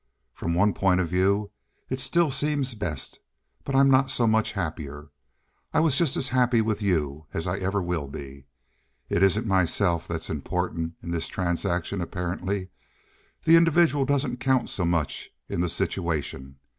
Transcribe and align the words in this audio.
From 0.33 0.55
one 0.55 0.73
point 0.73 0.99
of 0.99 1.09
view 1.09 1.51
it 1.87 1.99
still 1.99 2.31
seems 2.31 2.73
best, 2.73 3.19
but 3.63 3.75
I'm 3.75 3.91
not 3.91 4.09
so 4.09 4.25
much 4.25 4.53
happier. 4.53 5.11
I 5.75 5.79
was 5.79 5.95
just 5.95 6.17
as 6.17 6.29
happy 6.29 6.59
with 6.59 6.81
you 6.81 7.27
as 7.35 7.45
I 7.45 7.59
ever 7.59 7.83
will 7.83 8.07
be. 8.07 8.47
It 9.09 9.21
isn't 9.21 9.45
myself 9.45 10.07
that's 10.07 10.31
important 10.31 10.95
in 11.03 11.11
this 11.11 11.27
transaction 11.27 12.01
apparently; 12.01 12.69
the 13.43 13.55
individual 13.55 14.05
doesn't 14.05 14.39
count 14.39 14.75
much 14.87 15.29
in 15.47 15.61
the 15.61 15.69
situation. 15.69 16.55